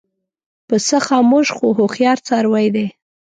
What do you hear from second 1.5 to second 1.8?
خو